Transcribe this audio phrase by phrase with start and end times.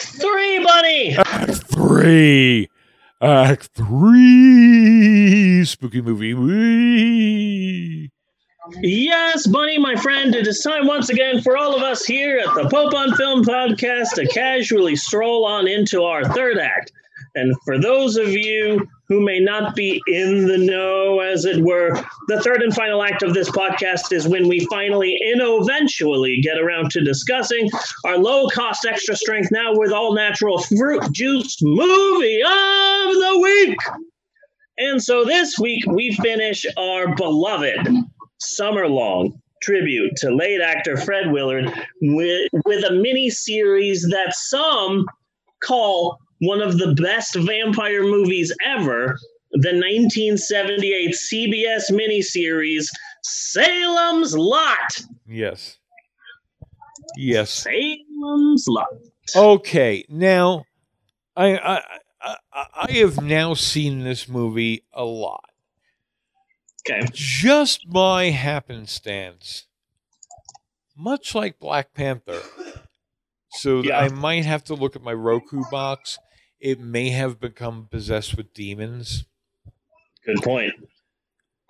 [0.00, 1.14] Act three, Bunny.
[1.14, 2.70] Act three.
[3.20, 5.62] Act three.
[5.66, 6.32] Spooky movie.
[6.32, 8.10] Wee.
[8.80, 12.54] Yes, Bunny, my friend, it is time once again for all of us here at
[12.54, 16.92] the Pope on Film podcast to casually stroll on into our third act.
[17.34, 21.94] And for those of you who may not be in the know, as it were,
[22.28, 26.58] the third and final act of this podcast is when we finally and eventually get
[26.58, 27.70] around to discussing
[28.04, 33.78] our low cost, extra strength, now with all natural fruit juice movie of the week.
[34.78, 37.88] And so this week we finish our beloved
[38.38, 41.70] summer long tribute to late actor Fred Willard
[42.00, 45.04] with, with a mini series that some
[45.62, 49.18] call one of the best vampire movies ever,
[49.52, 52.86] the 1978 CBS miniseries
[53.22, 55.00] Salem's Lot.
[55.26, 55.78] Yes.
[57.16, 57.50] Yes.
[57.50, 58.88] Salem's Lot.
[59.36, 60.64] Okay, now
[61.36, 61.82] I I
[62.22, 62.36] I,
[62.88, 65.44] I have now seen this movie a lot.
[66.88, 67.06] Okay.
[67.12, 69.66] Just by happenstance,
[70.96, 72.40] much like Black Panther.
[73.52, 73.98] So Yeah.
[73.98, 76.18] I might have to look at my Roku box.
[76.60, 79.24] It may have become possessed with demons.
[80.24, 80.72] Good point.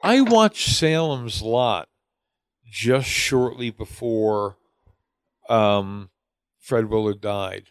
[0.02, 1.88] I watched Salem's Lot
[2.64, 4.56] just shortly before
[5.48, 6.10] um,
[6.58, 7.66] Fred Willard died.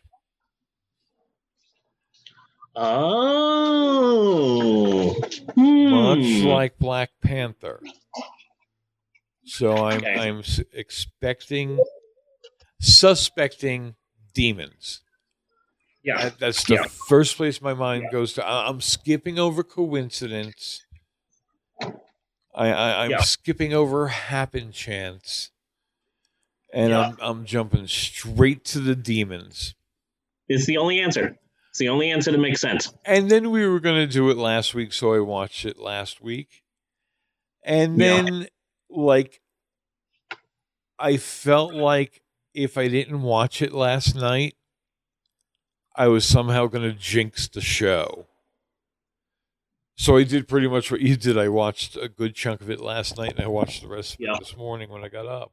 [2.76, 5.16] Oh.
[5.56, 6.48] much Hmm.
[6.48, 7.82] like Black Panther.
[9.44, 10.16] So I'm Okay.
[10.20, 11.80] I'm expecting,
[12.80, 13.96] suspecting
[14.34, 15.02] demons.
[16.04, 16.24] Yeah.
[16.24, 16.84] That- that's the Yeah.
[17.08, 18.46] first place my mind goes to.
[18.46, 20.86] I- I'm skipping over coincidence.
[22.56, 23.22] I, I I'm Yeah.
[23.22, 25.52] skipping over happen chance,
[26.74, 27.00] and Yeah.
[27.00, 29.76] I'm I'm jumping straight to the demons.
[30.48, 31.38] It's the only answer.
[31.70, 32.92] It's the only answer that makes sense.
[33.06, 36.22] And then we were going to do it last week, so I watched it last
[36.22, 36.64] week.
[37.64, 38.22] And Yeah.
[38.24, 38.48] then,
[38.90, 39.42] like,
[40.98, 42.22] I felt like
[42.56, 44.56] if I didn't watch it last night,
[46.00, 48.26] I was somehow going to jinx the show.
[49.98, 51.38] So I did pretty much what you did.
[51.38, 54.22] I watched a good chunk of it last night, and I watched the rest of
[54.22, 54.32] Yeah.
[54.36, 55.52] it this morning when I got up.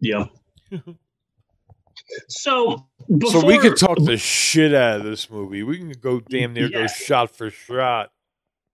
[0.00, 0.24] Yeah.
[2.28, 5.62] so before, so we could talk the shit out of this movie.
[5.62, 8.10] We can go damn near go shot for shot.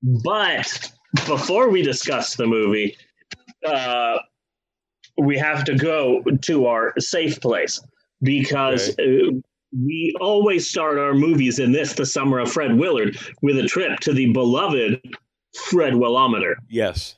[0.02, 0.90] But
[1.26, 2.96] before we discuss the movie,
[3.66, 4.20] uh,
[5.18, 7.78] we have to go to our safe place
[8.22, 9.32] because uh,
[9.72, 13.98] we always start our movies in this, the summer of Fred Willard, with a trip
[14.00, 15.00] to the beloved
[15.70, 17.16] Fred Willometer Yes.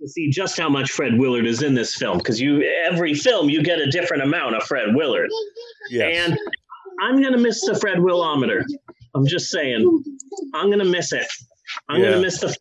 [0.00, 2.18] to see just how much Fred Willard is in this film.
[2.18, 5.30] Because you, every film, you get a different amount of Fred Willard.
[5.90, 6.28] Yes.
[6.28, 6.38] And
[7.00, 8.64] I'm gonna miss the Fred Willometer.
[9.14, 10.02] I'm just saying,
[10.54, 11.26] I'm gonna miss it.
[11.88, 12.10] I'm Yeah.
[12.10, 12.54] gonna miss the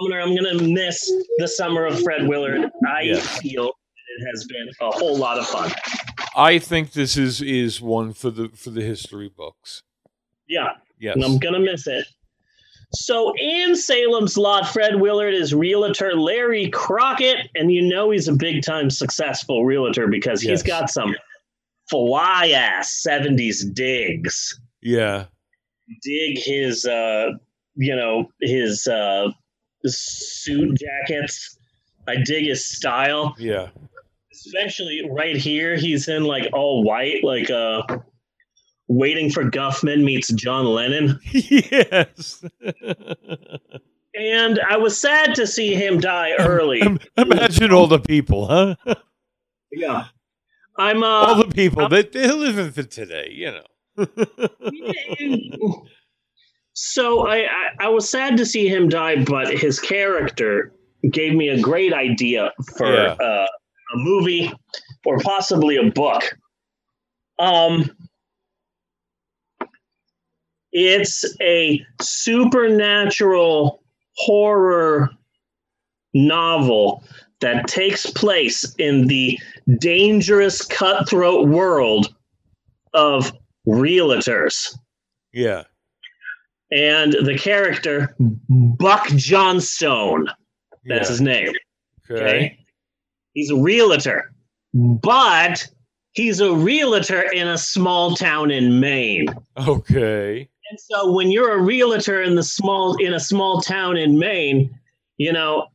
[0.00, 0.20] Willometer.
[0.22, 2.70] I'm gonna miss the summer of Fred Willard.
[2.86, 3.20] I Yeah.
[3.20, 5.70] feel it has been a whole lot of fun.
[6.36, 9.82] I think this is is one for the for the history books.
[10.48, 11.14] Yeah, Yes.
[11.16, 12.06] and I'm gonna miss it.
[12.94, 18.34] So in Salem's Lot, Fred Willard is realtor Larry Crockett, and you know he's a
[18.34, 21.14] big time successful realtor because he's got some
[21.90, 24.58] fly ass 70s digs.
[24.82, 25.26] yeah.
[26.02, 27.30] dig his uh
[27.74, 29.28] you know his uh
[29.84, 31.58] suit jackets
[32.08, 33.68] i dig his style Yeah.
[34.46, 37.82] Especially right here he's in like all white like uh
[38.88, 42.44] waiting for guffman meets john lennon yes.
[44.14, 46.82] and i was sad to see him die early
[47.16, 48.74] Imagine all the people, huh?
[49.70, 50.06] yeah
[50.78, 53.66] i'm all uh the people that they're living for today, you know.
[56.74, 60.72] so I, I i was sad to see him die but his character
[61.10, 63.12] gave me a great idea for Yeah.
[63.12, 63.46] uh,
[63.92, 64.52] a movie
[65.04, 66.22] or possibly a book
[67.38, 67.90] um
[70.72, 73.82] it's a supernatural
[74.16, 75.10] horror
[76.14, 77.04] novel
[77.40, 79.38] that takes place in the
[79.78, 82.14] dangerous cutthroat world
[82.94, 83.32] of
[83.66, 84.76] realtors
[85.32, 85.62] yeah.
[86.70, 90.26] and the character Buck Johnstone.
[90.84, 91.10] That's yeah.
[91.10, 91.52] his name.
[92.10, 92.22] okay.
[92.22, 92.58] Okay.
[93.34, 94.32] He's a realtor,
[94.74, 95.00] mm.
[95.00, 95.66] but
[96.12, 99.26] he's a realtor in a small town in Maine.
[99.66, 100.48] Okay.
[100.70, 104.78] And so when you're a realtor in the small in a small town in Maine,
[105.18, 105.66] you know,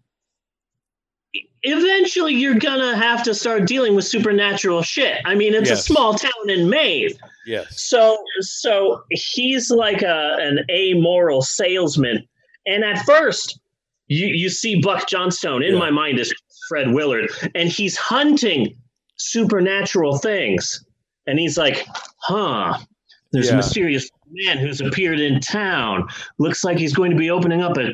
[1.64, 5.20] eventually you're gonna have to start dealing with supernatural shit.
[5.26, 5.80] I mean, it's Yes.
[5.80, 7.12] a small town in Maine.
[7.46, 7.82] Yes.
[7.82, 12.28] So so he's like a an amoral salesman.
[12.66, 13.60] And at first,
[14.08, 15.80] you, you see Buck Johnstone in Yeah.
[15.80, 16.34] my mind is
[16.68, 18.76] Fred Willard, and he's hunting
[19.18, 20.84] supernatural things.
[21.26, 21.86] And he's like,
[22.20, 22.78] huh,
[23.32, 23.54] there's Yeah.
[23.54, 26.08] a mysterious man who's appeared in town.
[26.40, 27.92] Looks like he's going to be opening up a,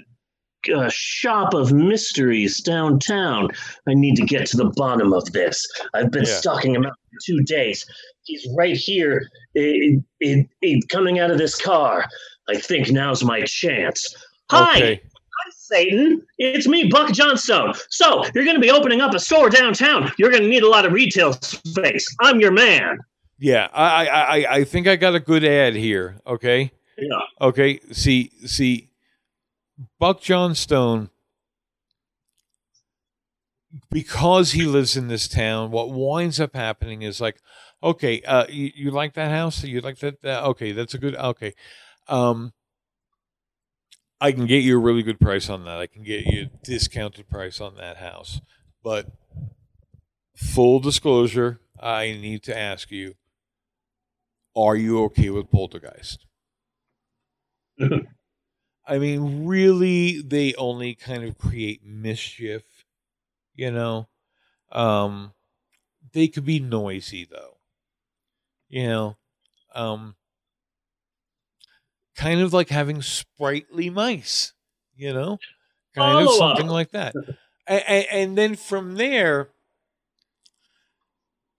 [0.75, 3.49] a shop of mysteries downtown.
[3.87, 5.65] I need to get to the bottom of this.
[5.93, 6.35] I've been Yeah.
[6.37, 7.85] stalking him out for two days.
[8.23, 12.05] He's right here, i i i coming out of this car.
[12.49, 14.15] I think now's my chance.
[14.51, 15.01] Hi, Okay.
[15.43, 16.25] Hi, Satan.
[16.37, 17.73] It's me, Buck Johnstone.
[17.89, 20.09] So, you're going to be opening up a store downtown.
[20.17, 22.07] You're going to need a lot of retail space.
[22.21, 22.99] I'm your man.
[23.39, 26.17] Yeah, I, I, I, I think I got a good ad here.
[26.25, 26.71] Okay.
[26.97, 27.19] Yeah.
[27.41, 27.81] Okay.
[27.91, 28.89] See, see,
[29.99, 31.09] Buck Johnstone,
[33.91, 37.41] because he lives in this town, what winds up happening is like,
[37.83, 39.61] okay, uh, you, you like that house?
[39.61, 40.21] You like that?
[40.21, 40.43] that?
[40.43, 41.15] Okay, that's a good.
[41.15, 41.53] Okay,
[42.07, 42.53] um,
[44.23, 45.79] I can get you a really good price on that.
[45.79, 48.39] I can get you a discounted price on that house,
[48.81, 49.07] but
[50.33, 53.15] full disclosure, I need to ask you:
[54.55, 56.25] Are you okay with Poltergeist?
[58.87, 62.63] I mean, really, they only kind of create mischief,
[63.53, 64.07] you know.
[64.71, 65.33] Um,
[66.13, 67.57] they could be noisy though,
[68.69, 69.17] you know.
[69.75, 70.15] Um,
[72.15, 74.53] kind of like having sprightly mice,
[74.95, 75.37] you know,
[75.95, 76.57] kind of Follow up.
[76.57, 77.13] something like that.
[77.67, 79.49] and, and then from there,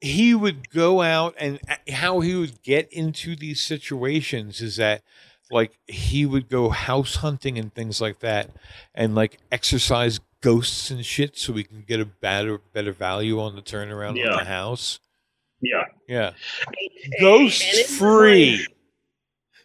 [0.00, 1.58] he would go out and
[1.88, 5.02] how he would get into these situations is that
[5.50, 8.50] like he would go house hunting and things like that
[8.94, 13.54] and like exercise ghosts and shit so we can get a better better value on
[13.56, 14.36] the turnaround on Yeah.
[14.38, 14.98] the house
[15.62, 15.84] Yeah.
[16.06, 16.32] yeah
[17.20, 18.68] ghost free mind-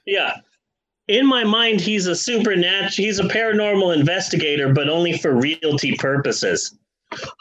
[0.06, 0.38] yeah.
[1.10, 6.78] In my mind, he's a supernatural, he's a paranormal investigator, but only for realty purposes.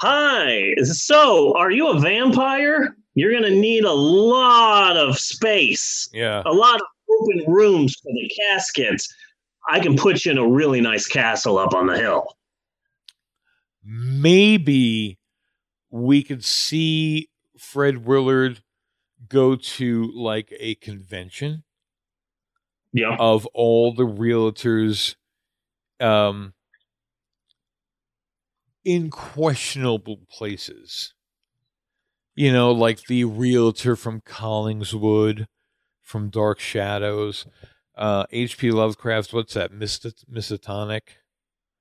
[0.00, 0.74] Hi.
[0.84, 2.96] So, are you a vampire?
[3.14, 6.86] You're going to need a lot of space, yeah a lot of
[7.20, 9.06] open rooms for the caskets.
[9.68, 12.26] I can put you in a really nice castle up on the hill.
[13.84, 15.18] maybe
[15.90, 17.28] we could see
[17.58, 18.62] Fred Willard
[19.28, 21.64] go to like a convention
[22.92, 23.16] Yeah.
[23.18, 25.14] of all the realtors
[26.00, 26.54] um
[28.84, 31.12] in questionable places.
[32.34, 35.46] You know, like the realtor from Collingswood,
[36.02, 37.46] from Dark Shadows,
[37.96, 39.72] uh HP Lovecraft, what's that?
[39.72, 41.00] Mist- Mistotonic?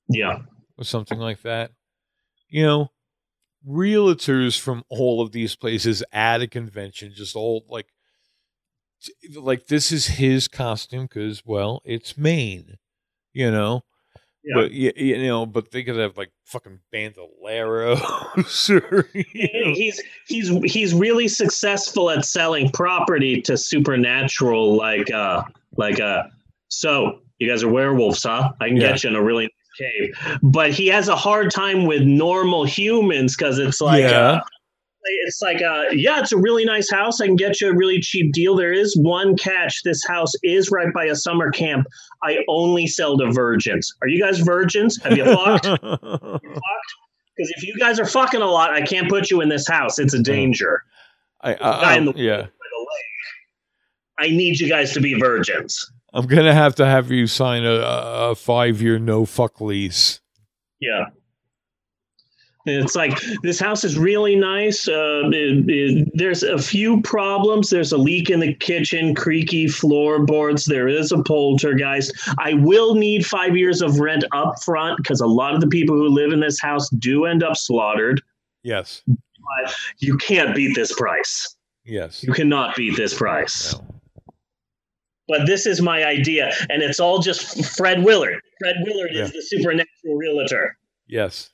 [0.09, 0.39] Yeah.
[0.77, 1.71] or something like that.
[2.50, 2.88] You know,
[3.68, 7.88] realtors from all of these places at a convention, just all like,
[9.36, 12.78] like this is his costume because, well, it's Maine,
[13.34, 13.82] you know.
[14.44, 14.62] Yeah.
[14.62, 20.94] But you, you know, but they could have like fucking bandoleros, or he's he's he's
[20.94, 25.44] really successful at selling property to supernatural like uh
[25.76, 26.24] like uh
[26.70, 28.92] so you guys are werewolves huh i can Yeah.
[28.92, 29.52] get you in a really nice
[30.18, 34.10] cave but he has a hard time with normal humans because it's like Yeah.
[34.32, 34.42] uh,
[35.25, 38.00] it's like uh yeah it's a really nice house i can get you a really
[38.00, 41.85] cheap deal there is one catch this house is right by a summer camp
[42.23, 45.66] i only sell to virgins are you guys virgins have you fucked
[47.37, 49.99] because if you guys are fucking a lot, I can't put you in this house.
[49.99, 50.81] It's a danger.
[51.42, 54.18] I, I, I, the- yeah, By the lake.
[54.19, 55.80] I need you guys to be virgins.
[56.14, 57.76] I'm gonna have to have you sign a,
[58.31, 60.19] a five year no fuck lease.
[60.80, 61.06] Yeah.
[62.69, 64.88] It's like this house is really nice.
[64.88, 67.69] Uh, it- it- there's a few problems.
[67.69, 70.66] There's a leak in the kitchen, creaky floorboards.
[70.66, 72.14] There is a poltergeist.
[72.40, 75.95] I will need five years of rent up front because a lot of the people
[75.95, 78.21] who live in this house do end up slaughtered.
[78.64, 81.56] Yes, But You can't beat this price.
[81.86, 82.21] yes.
[82.24, 83.74] You cannot beat this price.
[83.74, 83.86] No.
[85.30, 88.40] But this is my idea, and it's all just Fred Willard.
[88.59, 89.24] Fred Willard Yeah.
[89.24, 90.78] is the supernatural realtor.
[91.07, 91.50] Yes.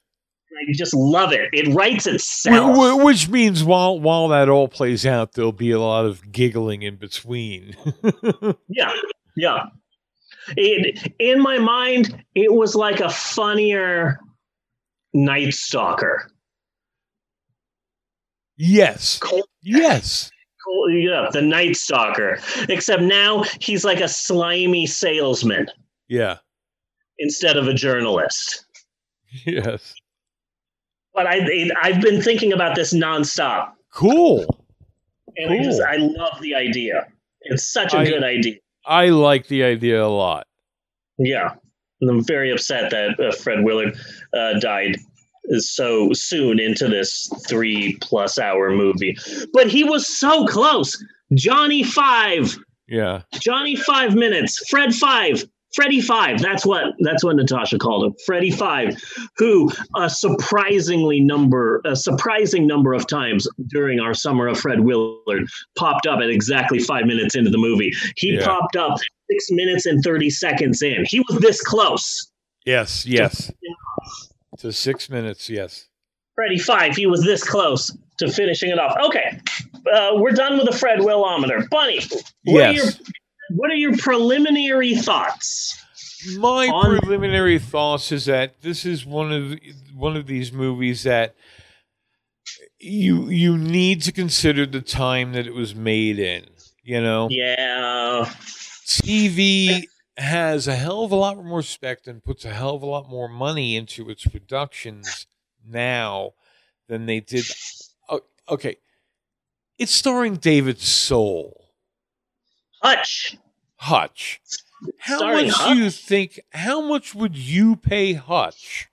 [0.57, 1.49] I just love it.
[1.53, 3.03] It writes itself.
[3.03, 6.95] Which means while while that all plays out, there'll be a lot of giggling in
[6.97, 7.75] between.
[8.69, 8.91] Yeah,
[9.37, 9.63] yeah.
[10.57, 14.19] It, in my mind, it was like a funnier
[15.13, 16.29] Night Stalker.
[18.57, 20.29] yes, Cold, yes,
[20.65, 22.39] cold, yeah, the Night Stalker.
[22.67, 25.67] Except now he's like a slimy salesman
[26.07, 26.37] yeah,
[27.19, 28.65] instead of a journalist.
[29.45, 29.93] yes.
[31.13, 34.45] But I I've been thinking about this nonstop, Cool.
[35.37, 35.63] and I, Cool.
[35.63, 37.07] just, I love the idea.
[37.41, 38.55] It's such a I- good idea.
[38.85, 40.45] I like the idea a lot.
[41.17, 41.51] Yeah,
[42.01, 43.95] and I'm very upset that uh, Fred Willard
[44.33, 44.97] uh, died
[45.59, 49.15] so soon into this three plus hour movie.
[49.53, 51.01] But he was so close.
[51.35, 53.21] Johnny Five, Yeah.
[53.35, 56.39] Johnny Five minutes, Fred Five, Freddie Five.
[56.41, 58.95] That's what that's what Natasha called him, Freddie Five,
[59.37, 65.45] who a surprisingly number, a surprising number of times during our summer of Fred Willard
[65.77, 67.91] popped up at exactly five minutes into the movie.
[68.17, 68.45] He Yeah.
[68.45, 68.97] popped up
[69.31, 71.05] six minutes and thirty seconds in.
[71.07, 72.29] He was this close.
[72.65, 73.05] Yes.
[73.05, 73.51] Yes.
[74.59, 75.49] To six minutes.
[75.49, 75.87] Yes.
[76.35, 78.95] Freddie Five, he was this close to finishing it off.
[79.05, 79.39] Okay,
[79.93, 81.67] uh, we're done with the Fred Willometer.
[81.69, 81.99] Bunny,
[82.45, 82.99] what, are your, Yes.
[83.55, 85.79] What are your preliminary thoughts?
[86.37, 89.59] My on- preliminary thoughts is that this is one of
[89.93, 91.35] one of these movies that
[92.79, 96.45] you you need to consider the time that it was made in.
[96.83, 98.25] You know, Yeah,
[98.85, 99.83] TV
[100.17, 103.09] has a hell of a lot more respect and puts a hell of a lot
[103.09, 105.27] more money into its productions
[105.65, 106.33] now
[106.87, 107.45] than they did.
[108.09, 108.75] Oh, okay,
[109.79, 111.69] it's starring David Soul.
[112.81, 113.37] Hutch.
[113.83, 114.41] Hutch.
[114.99, 115.73] How Starring much Hutch?
[115.77, 116.39] do you think?
[116.51, 118.89] How much would you pay Hutch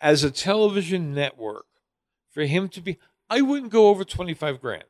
[0.00, 1.66] as a television network
[2.32, 2.98] for him to be?
[3.30, 4.84] I wouldn't go over twenty five grand.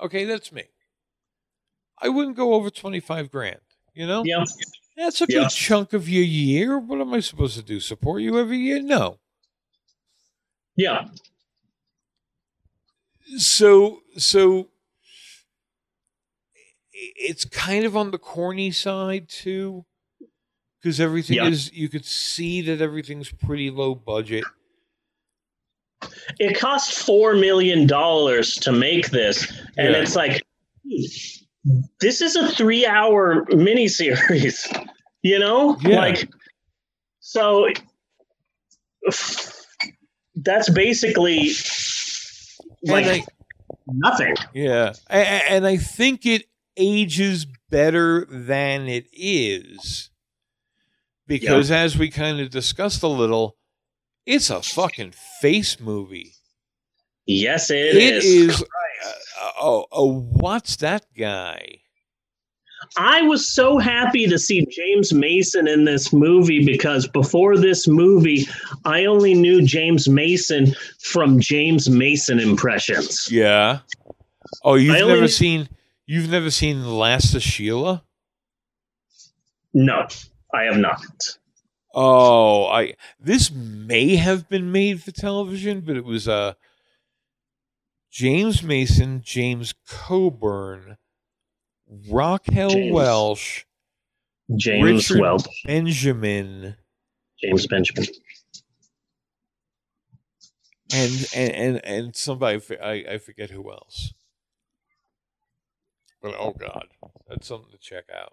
[0.00, 0.64] Okay, that's me.
[2.00, 3.60] I wouldn't go over twenty five grand.
[3.94, 4.44] You know, Yeah,
[4.96, 5.48] that's a good Yeah.
[5.48, 6.78] chunk of your year.
[6.78, 7.78] What am I supposed to do?
[7.80, 8.80] Support you every year?
[8.82, 9.18] No.
[10.76, 11.08] yeah,
[13.36, 14.68] so so
[17.16, 19.84] it's kind of on the corny side too
[20.80, 21.48] because everything Yeah.
[21.48, 24.44] is you could see that everything's pretty low budget
[26.40, 30.00] it cost four million dollars to make this, and Yeah.
[30.02, 30.42] it's like
[32.00, 34.66] this is a three-hour miniseries.
[35.24, 35.98] You know, Yeah.
[36.00, 36.28] like
[37.20, 37.68] so.
[40.34, 41.50] That's basically
[42.82, 43.24] like I,
[43.86, 44.34] nothing.
[44.54, 50.10] yeah and i think it ages better than it is.
[51.26, 53.56] Because as we kind of discussed a little
[54.26, 56.34] it's a fucking face movie.
[57.26, 58.62] Yes, it is.
[58.62, 61.78] uh, oh, oh what's that guy?
[62.96, 68.46] I was so happy to see James Mason in this movie because before this movie,
[68.84, 73.30] I only knew James Mason from James Mason impressions.
[73.30, 73.80] Yeah.
[74.64, 75.68] Oh, you've never seen
[76.06, 78.04] you've never seen The Last of Sheila?
[79.74, 80.06] No,
[80.54, 81.02] I have not.
[81.94, 86.54] Oh, I this may have been made for television, but it was uh
[88.10, 90.96] James Mason, James Coburn,
[92.08, 92.92] Raquel James.
[92.94, 93.66] Welch,
[94.56, 96.76] James Richard- Welch, Benjamin,
[97.42, 98.06] James Benjamin.
[100.94, 104.12] and and and, and somebody I, I forget who else.
[106.22, 106.86] But oh god,
[107.28, 108.32] that's something to check out.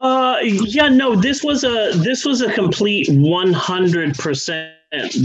[0.00, 4.72] Uh, yeah, no, this was a this was a complete one hundred percent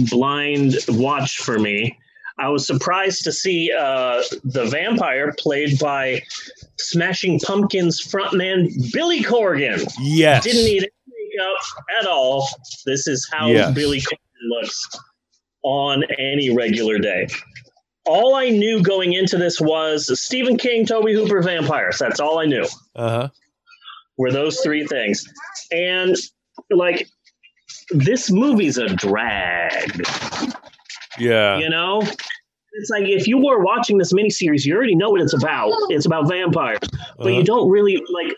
[0.09, 1.97] blind watch for me.
[2.39, 6.21] I was surprised to see uh, the vampire played by
[6.77, 9.85] Smashing Pumpkins frontman Billy Corgan.
[9.99, 10.45] Yes.
[10.45, 10.91] Didn't need any
[11.35, 11.57] makeup
[11.99, 12.47] at all.
[12.85, 13.75] This is how Yes.
[13.75, 14.87] Billy Corgan looks
[15.63, 17.27] on any regular day.
[18.09, 21.99] All I knew going into this was Stephen King, Tobe Hooper, vampires.
[21.99, 23.29] That's all I knew Uh-huh.
[24.17, 25.23] were those three things.
[25.71, 26.15] And
[26.71, 27.07] like
[27.91, 30.01] this movie's a drag,
[31.19, 31.59] Yeah.
[31.59, 32.01] you know?
[32.01, 35.71] It's like if you were watching this miniseries, you already know what it's about.
[35.89, 37.29] It's about vampires, but Uh-huh.
[37.29, 38.33] you don't really like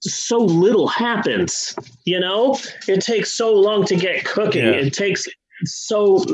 [0.00, 2.58] so little happens, you know?
[2.88, 4.64] It takes so long to get cooking.
[4.64, 4.72] Yeah.
[4.72, 5.28] It takes
[5.64, 6.24] so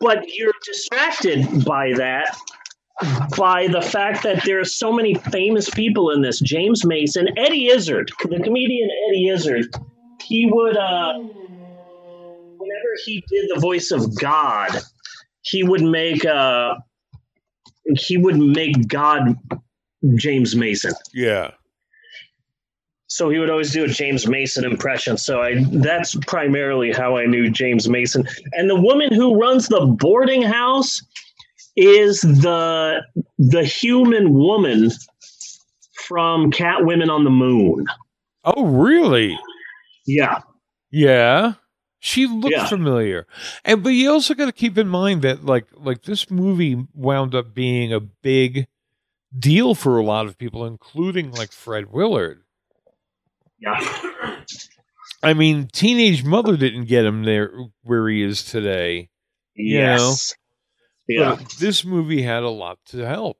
[0.00, 2.36] but you're distracted by that
[3.36, 6.40] by the fact that there are so many famous people in this.
[6.40, 9.66] James Mason, Eddie Izzard, the comedian Eddie Izzard,
[10.22, 11.12] he would, uh,
[12.58, 14.80] whenever he did the voice of God,
[15.42, 16.74] he would make, uh,
[17.96, 19.36] he would make God
[20.16, 20.92] James Mason.
[21.14, 21.52] Yeah.
[23.08, 25.16] So he would always do a James Mason impression.
[25.16, 28.26] So I that's primarily how I knew James Mason.
[28.52, 31.02] And the woman who runs the boarding house
[31.76, 33.02] is the
[33.38, 34.90] the human woman
[36.04, 37.86] from Cat Women on the Moon.
[38.44, 39.38] Oh, really?
[40.06, 40.40] Yeah.
[40.90, 41.54] Yeah.
[42.00, 42.66] She looks Yeah.
[42.66, 43.26] familiar.
[43.64, 47.34] And but you also got to keep in mind that like like this movie wound
[47.34, 48.66] up being a big
[49.38, 52.42] deal for a lot of people including like Fred Willard.
[53.60, 54.40] Yeah.
[55.22, 59.08] I mean, Teenage Mother didn't get him there where he is today.
[59.56, 60.34] Yes.
[61.08, 61.36] Yeah.
[61.38, 63.38] But this movie had a lot to help.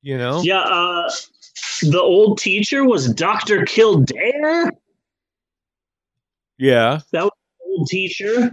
[0.00, 0.40] You know?
[0.42, 0.60] Yeah.
[0.60, 1.10] Uh,
[1.82, 3.64] the old teacher was Dr.
[3.66, 4.70] Kildare,
[6.58, 7.00] Yeah.
[7.12, 8.52] That was the old teacher.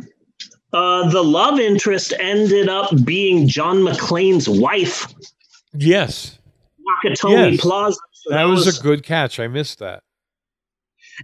[0.74, 5.06] Uh, the love interest ended up being John McClane's wife,
[5.74, 6.40] Yes.
[7.06, 7.62] Nakatomi Yes.
[7.62, 8.00] Plaza.
[8.14, 9.40] So That was a good catch.
[9.40, 10.02] I missed that.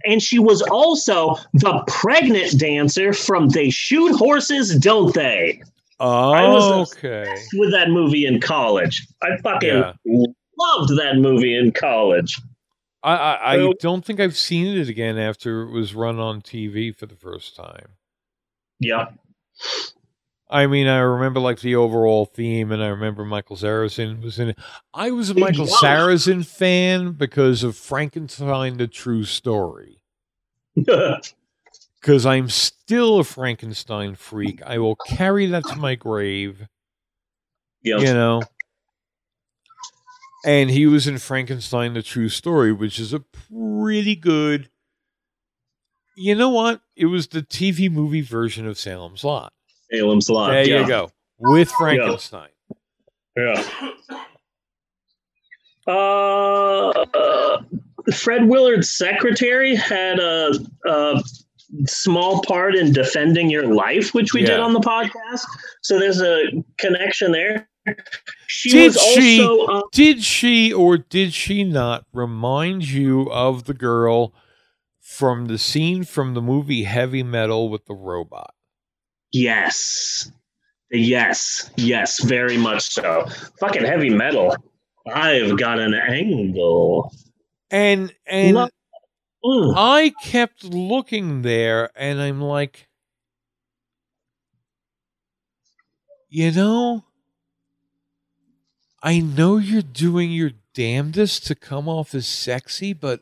[0.04, 5.62] And she was also the pregnant dancer from They Shoot Horses, Don't They?
[6.00, 7.26] was okay.
[7.54, 9.06] With that movie in college.
[9.22, 9.92] I fucking Yeah.
[10.04, 12.40] loved that movie in college.
[13.02, 16.94] I, I, I don't think I've seen it again after it was run on TV
[16.94, 17.96] for the first time.
[18.78, 19.06] Yeah.
[20.50, 24.50] I mean, I remember like the overall theme, and I remember Michael Sarrazin was in
[24.50, 24.58] it.
[24.92, 25.80] I was a Michael was.
[25.80, 30.02] Sarrazin fan because of Frankenstein: The True Story.
[32.00, 34.62] Because I'm still a Frankenstein freak.
[34.64, 36.66] I will carry that to my grave.
[37.82, 37.98] yeah.
[37.98, 38.40] You know.
[40.46, 44.70] And he was in Frankenstein: The True Story, which is a pretty good.
[46.16, 46.80] You know what?
[46.96, 49.52] It was the TV movie version of Salem's Lot.
[49.92, 50.50] Salem's Lot.
[50.50, 50.80] There yeah.
[50.80, 51.10] you go.
[51.38, 52.50] With Frankenstein.
[53.36, 53.64] Yeah.
[55.86, 57.62] Uh, uh,
[58.14, 60.52] Fred Willard's secretary had a,
[60.86, 61.22] a
[61.86, 65.44] small part in defending your life, which we did on the podcast.
[65.82, 66.44] So there's a
[66.78, 67.68] connection there.
[68.46, 73.64] She Did was she- also uh, Did she or did she not remind you of
[73.64, 74.34] the girl
[75.00, 78.54] from the scene from the movie Heavy Metal with the robot?
[79.32, 80.30] Yes,
[80.90, 83.26] yes, yes, very much so.
[83.58, 84.56] Fucking heavy metal.
[85.12, 87.12] I've got an angle.
[87.70, 88.70] And and.
[89.42, 92.88] I kept looking there and I'm like
[96.28, 97.04] you know
[99.02, 103.20] I know you're doing your damnedest to come off as sexy, but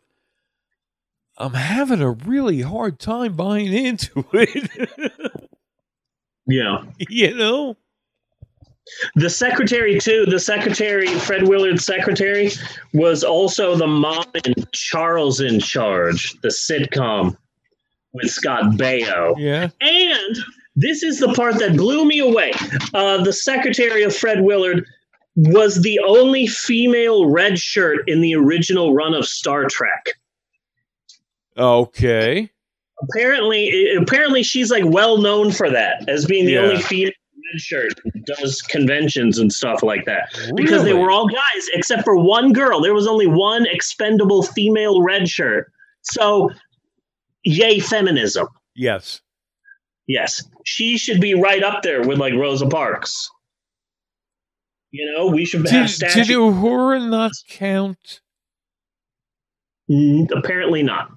[1.37, 5.31] I'm having a really hard time buying into it.
[6.49, 6.85] Yeah.
[6.99, 7.77] you know?
[9.17, 10.25] The secretary too.
[10.27, 12.51] The secretary, Fred Willard's secretary,
[12.95, 17.37] was also the mom in Charles in Charge, the sitcom
[18.15, 19.35] with Scott Baio.
[19.37, 19.69] Yeah.
[19.81, 20.39] And
[20.75, 22.53] this is the part that blew me away.
[22.95, 24.87] Uh, the secretary of Fred Willard
[25.37, 30.07] was the only female red shirt in the original run of Star Trek.
[31.57, 32.51] Okay.
[33.03, 36.61] Apparently, apparently she's like well known for that as being the Yeah.
[36.61, 37.13] only female
[37.53, 37.93] red shirt
[38.25, 40.29] does conventions and stuff like that.
[40.57, 42.81] because they were all guys except for one girl.
[42.81, 45.71] There was only one expendable female red shirt.
[46.03, 46.51] So,
[47.45, 48.49] yay, feminism.
[48.75, 49.21] Yes.
[50.07, 53.29] Yes, she should be right up there with like Rosa Parks.
[54.91, 58.21] You know, we should have Did, did Uhura not count?
[59.91, 61.11] Mm, apparently not.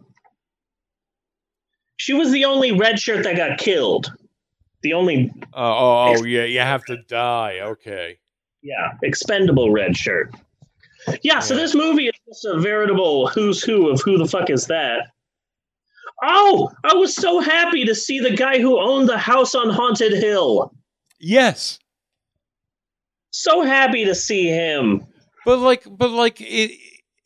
[2.02, 4.12] She was the only red shirt that got killed.
[4.82, 6.46] The only, Uh, oh, oh, yeah.
[6.46, 7.60] You have to die.
[7.62, 8.18] Okay.
[8.64, 10.34] yeah, expendable red shirt.
[11.22, 14.66] Yeah, so this movie is just a veritable who's who of who the fuck is
[14.66, 15.12] that.
[16.24, 20.14] Oh, I was so happy to see the guy who owned the house on Haunted
[20.14, 20.74] Hill.
[21.20, 21.78] Yes.
[23.30, 25.06] So happy to see him.
[25.46, 26.72] But like, but like, it,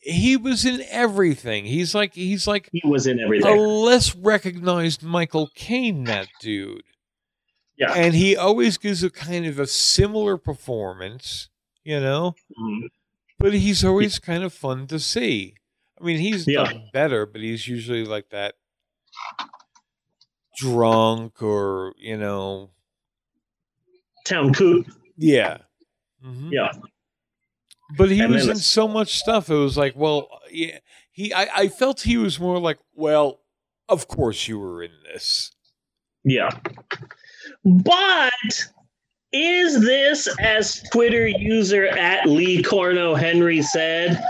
[0.06, 1.64] he was in everything.
[1.64, 3.50] He's like, he's like He was in everything.
[3.58, 6.04] a less recognized Michael Caine.
[6.04, 6.82] That dude.
[7.76, 7.92] Yeah.
[7.92, 11.50] And he always gives a kind of a similar performance,
[11.84, 12.34] you know.
[12.58, 12.88] Mhm.
[13.38, 15.54] But he's always kind of fun to see.
[16.00, 16.72] I mean, he's Yeah.
[16.92, 18.54] better, but he's usually like that
[20.56, 22.70] drunk or you know,
[24.24, 24.86] Town Coot.
[25.16, 25.58] yeah,
[26.24, 26.50] Mhm.
[26.52, 26.72] Yeah.
[27.96, 29.48] But he And was in so much stuff.
[29.50, 30.78] It was like, well, yeah,
[31.12, 31.32] he.
[31.32, 33.40] I, I felt he was more like, well,
[33.88, 35.52] of course you were in this.
[36.24, 36.50] Yeah.
[37.64, 38.32] But
[39.32, 44.20] is this, as Twitter user at Lee Corno Henry said,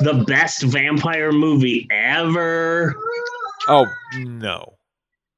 [0.00, 2.94] the best vampire movie ever?
[3.68, 3.86] Oh
[4.18, 4.74] no,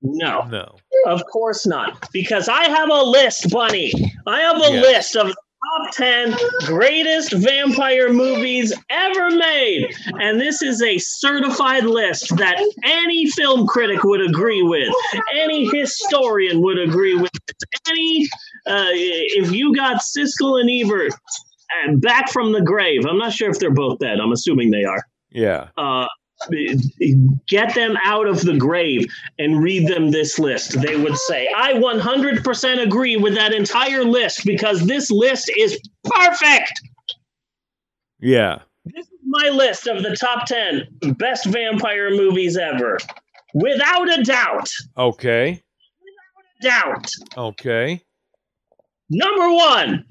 [0.03, 0.77] No, no.
[1.07, 2.09] of course not.
[2.13, 3.93] Because I have a list, Bunny.
[4.27, 4.81] I have a Yeah.
[4.81, 5.37] list of the
[5.79, 6.35] top 10
[6.67, 9.95] greatest vampire movies ever made.
[10.21, 14.93] And this is a certified list that any film critic would agree with,
[15.35, 17.31] any historian would agree with,
[17.89, 18.29] any,
[18.67, 23.51] uh, if you got Siskel and Ebert uh, back from the grave, I'm not sure
[23.51, 25.05] if they're both dead, I'm assuming they are.
[25.31, 25.69] Yeah.
[25.77, 26.07] Uh,
[27.49, 29.07] get them out of the grave
[29.39, 30.81] and read them this list.
[30.81, 36.81] They would say, I 100% agree with that entire list because this list is perfect.
[38.21, 38.61] Yeah.
[38.85, 42.99] This is my list of the top 10 best vampire movies ever.
[43.55, 44.69] Without a doubt.
[44.97, 45.63] Okay.
[46.61, 47.11] Without a doubt.
[47.37, 48.03] Okay.
[49.11, 50.05] Number one,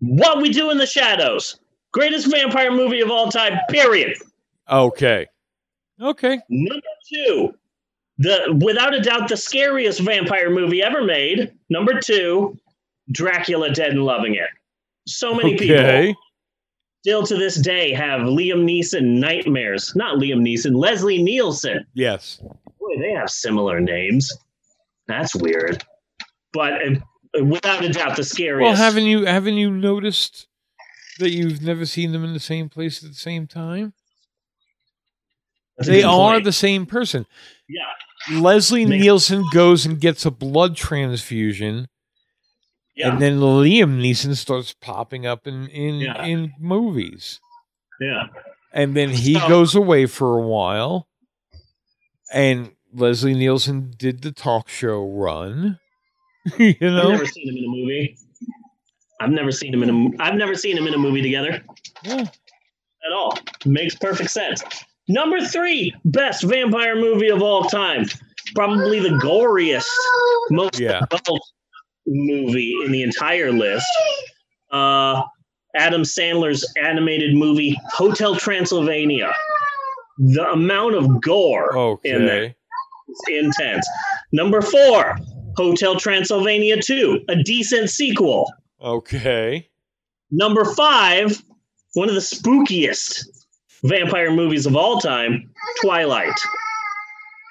[0.00, 1.58] What We Do in the Shadows.
[1.92, 4.16] Greatest vampire movie of all time, period.
[4.70, 5.26] Okay.
[6.00, 6.40] Okay.
[6.48, 7.54] Number two,
[8.18, 11.52] the without a doubt the scariest vampire movie ever made.
[11.70, 12.56] Number two,
[13.12, 14.48] Dracula Dead and Loving It.
[15.06, 16.06] So many Okay.
[16.08, 16.22] people
[17.02, 19.94] still to this day have Liam Neeson nightmares.
[19.94, 21.86] Not Liam Neeson, Leslie Nielsen.
[21.94, 22.40] Yes.
[22.80, 24.32] Boy, they have similar names.
[25.06, 25.84] That's weird.
[26.54, 28.62] But uh, without a doubt, the scariest.
[28.62, 30.46] Well, haven't you haven't you noticed
[31.18, 33.92] that you've never seen them in the same place at the same time?
[35.76, 37.26] That's They are the same person.
[37.68, 38.38] Yeah.
[38.40, 41.88] Leslie Nielsen goes and gets a blood transfusion,
[42.96, 43.12] Yeah.
[43.12, 46.24] and then Liam Neeson starts popping up in in, Yeah.
[46.24, 47.40] in movies,
[48.00, 48.28] yeah.
[48.72, 51.06] and then he So- goes away for a while,
[52.32, 55.78] and Leslie Nielsen did the talk show run.
[56.58, 57.02] you know?
[57.02, 58.16] I've never seen him in a movie.
[59.20, 60.22] I've never seen him in a.
[60.22, 61.62] I've never seen him in a movie together.
[62.04, 62.20] Yeah.
[63.06, 63.36] at all.
[63.66, 64.62] Makes perfect sense.
[65.08, 68.06] Number three, best vampire movie of all time.
[68.54, 69.84] Probably the goriest,
[70.50, 71.00] most Yeah.
[72.06, 73.86] movie in the entire list.
[74.70, 75.22] Uh,
[75.76, 79.32] Adam Sandler's animated movie Hotel Transylvania.
[80.18, 82.54] The amount of gore in there okay,
[83.08, 83.86] is intense.
[84.32, 85.18] Number four,
[85.56, 88.52] Hotel Transylvania 2, a decent sequel.
[88.80, 89.68] okay,
[90.30, 91.42] Number five,
[91.94, 93.24] one of the spookiest
[93.84, 96.34] vampire movies of all time, Twilight.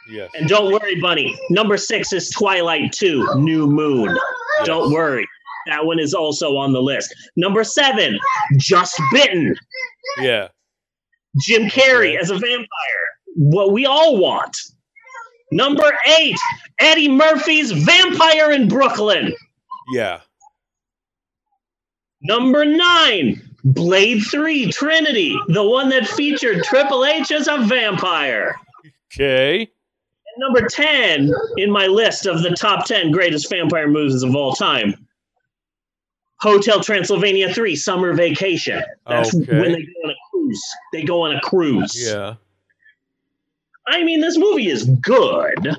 [0.10, 1.38] yes, And don't worry, Bunny.
[1.50, 4.10] Number six is Twilight 2, New Moon.
[4.10, 4.66] yes.
[4.66, 5.28] Don't worry.
[5.68, 7.14] That one is also on the list.
[7.38, 8.20] Number seven,
[8.58, 9.56] Just Bitten.
[10.22, 10.50] yeah,
[11.42, 12.18] Jim Carrey Okay.
[12.18, 12.68] as a vampire.
[13.36, 14.58] What we all want.
[15.52, 16.38] Number eight,
[16.80, 19.34] Eddie Murphy's Vampire in Brooklyn.
[19.94, 20.20] yeah,
[22.22, 28.56] Number nine, Blade 3 Trinity, the one that featured Triple H as a vampire.
[29.14, 29.70] okay, And
[30.40, 34.94] number 10 in my list of the top 10 greatest vampire movies of all time
[36.42, 38.84] Hotel Transylvania 3 Summer Vacation.
[39.08, 39.60] That's Okay.
[39.62, 40.62] when they go on a cruise.
[40.92, 41.96] They go on a cruise.
[42.06, 42.36] yeah.
[43.88, 45.78] I mean, this movie is good.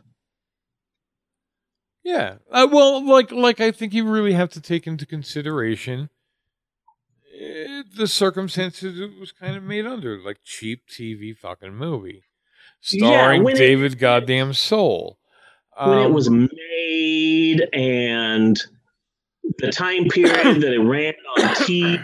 [2.02, 2.36] Yeah.
[2.50, 6.10] Uh, well, like like I think you really have to take into consideration
[7.54, 12.24] eh, the circumstances it was kind of made under, like cheap TV fucking movie,
[12.90, 15.18] Yeah, starring it- David Goddamn Soul.
[15.76, 18.60] When it Um, was made and
[19.58, 22.00] the time period that it ran on TV.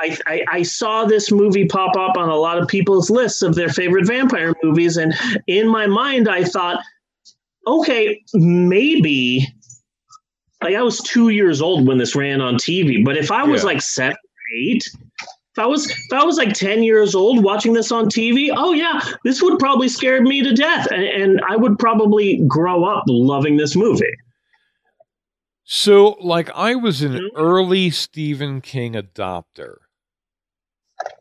[0.00, 3.54] I, I, I saw this movie pop up on a lot of people's lists of
[3.54, 5.14] their favorite vampire movies, and
[5.46, 6.80] in my mind, I thought,
[7.66, 9.46] okay, maybe.
[10.62, 13.62] Like I was two years old when this ran on TV, but if I was
[13.62, 13.66] Yeah.
[13.66, 14.16] like seven,
[14.56, 14.84] eight,
[15.52, 18.72] if I was if I was like ten years old watching this on TV, oh
[18.72, 23.04] yeah, this would probably scare me to death, and, and I would probably grow up
[23.06, 24.04] loving this movie.
[25.66, 27.30] So, like, I was an Mhm.
[27.36, 29.76] early Stephen King adopter.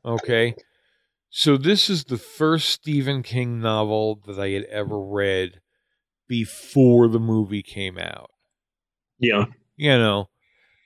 [0.03, 0.55] Okay.
[1.29, 5.61] So, this is the first Stephen King novel that I had ever read
[6.27, 8.31] before the movie came out.
[9.17, 9.45] Yeah.
[9.77, 10.29] You know,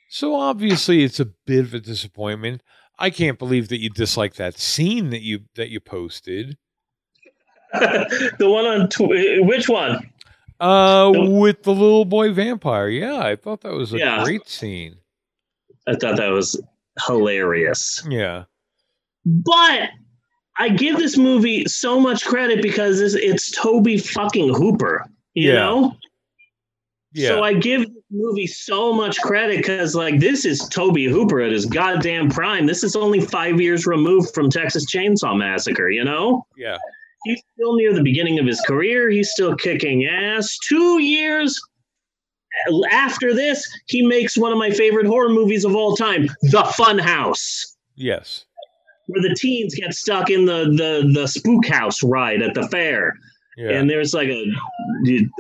[0.10, 2.62] so obviously it's a bit of a disappointment.
[3.00, 6.58] I can't believe that you dislike that scene that you that you posted.
[7.74, 10.10] the one on tw- which one?
[10.60, 12.88] Uh, The- with the little boy vampire.
[12.90, 14.24] Yeah, I thought that was a Yeah.
[14.24, 14.96] great scene.
[15.88, 16.60] I thought that was
[17.06, 18.06] hilarious.
[18.10, 18.46] Yeah.
[19.26, 19.90] But
[20.58, 25.06] I give this movie so much credit because it's, it's Tobe fucking Hooper.
[25.34, 25.56] You Yeah.
[25.60, 25.96] know?
[27.14, 27.28] Yeah.
[27.30, 31.66] So I give movie so much credit because, like, this is Tobe Hooper at his
[31.66, 32.66] goddamn prime.
[32.66, 36.46] This is only five years removed from Texas Chainsaw Massacre, you know?
[36.58, 36.78] yeah.
[37.26, 39.10] He's still near the beginning of his career.
[39.10, 40.58] He's still kicking ass.
[40.70, 41.60] Two years
[42.92, 47.00] After this, he makes one of my favorite horror movies of all time, The Fun
[47.00, 48.46] House Yes.
[49.08, 53.14] where the teens get stuck in the the the spook house ride at the fair
[53.58, 53.72] Yeah.
[53.72, 54.46] and there's like a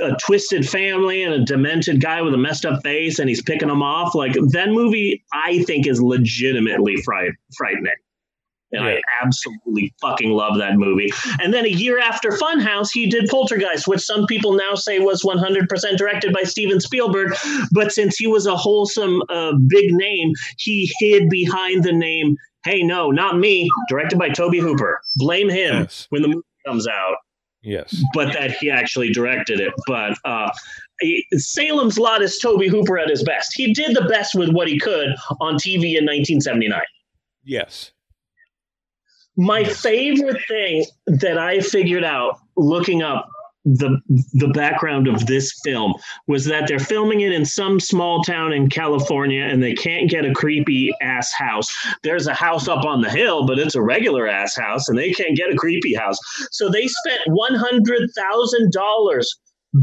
[0.01, 3.67] a twisted family and a demented guy with a messed up face and he's picking
[3.67, 7.93] them off like that movie i think is legitimately fright, frightening
[8.73, 8.91] and Yeah.
[8.95, 11.10] I absolutely fucking love that movie.
[11.41, 15.23] And then a year after Funhouse, he did Poltergeist, which some people now say was
[15.23, 17.34] 100% directed by Steven Spielberg.
[17.71, 22.84] But since he was a wholesome, uh, big name, he hid behind the name Hey,
[22.84, 24.99] no, not me, directed by Tobe Hooper.
[25.15, 26.08] Blame him Yes.
[26.10, 27.15] when the movie comes out,
[27.63, 28.02] Yes.
[28.13, 29.74] but that he actually directed it.
[29.88, 30.52] But uh,
[31.34, 33.54] Salem's Lot is Tobe Hooper at his best.
[33.54, 35.10] He did the best with what he could
[35.41, 36.80] on TV in 1979.
[37.43, 37.91] Yes.
[39.36, 43.30] My favorite thing that I figured out looking up
[43.75, 43.99] the
[44.34, 45.93] the background of this film
[46.27, 50.23] was that they're filming it in some small town in California and they can't get
[50.25, 51.67] a creepy ass house.
[52.03, 55.12] There's a house up on the hill, but it's a regular ass house and they
[55.12, 56.17] can't get a creepy house.
[56.51, 59.23] So they spent $100,000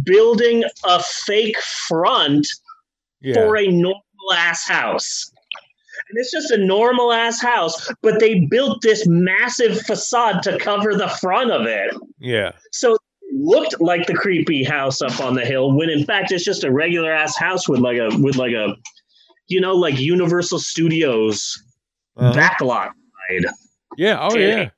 [0.02, 2.46] building a fake front
[3.20, 3.34] Yeah.
[3.34, 4.02] for a normal
[4.34, 5.30] ass house.
[6.10, 10.94] And it's just a normal ass house, but they built this massive facade to cover
[10.94, 11.94] the front of it.
[12.18, 12.52] yeah.
[12.72, 12.96] So
[13.36, 16.70] looked like the creepy house up on the hill when in fact it's just a
[16.70, 18.76] regular ass house with like a with like a
[19.48, 21.60] you know like Universal Studios
[22.16, 22.32] Uh-huh.
[22.32, 22.90] backlot
[23.30, 23.46] ride.
[23.96, 24.18] Yeah.
[24.20, 24.70] Oh yeah.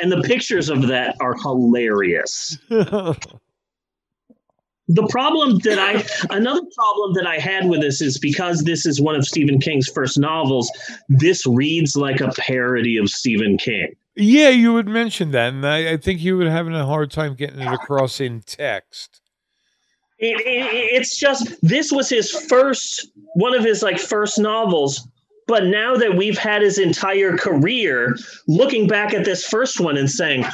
[0.00, 2.56] And the pictures of that are hilarious.
[4.88, 6.04] The problem that I,
[6.36, 9.88] another problem that I had with this is because this is one of Stephen King's
[9.88, 10.70] first novels,
[11.08, 13.94] this reads like a parody of Stephen King.
[14.16, 17.34] Yeah, you would mention that, and I, I think you would having a hard time
[17.34, 19.20] getting it across in text.
[20.18, 25.06] It, it, it's just, this was his first, one of his like first novels.
[25.46, 28.16] But now that we've had his entire career,
[28.48, 30.46] looking back at this first one and saying,